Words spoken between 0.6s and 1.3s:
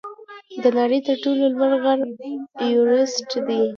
د نړۍ تر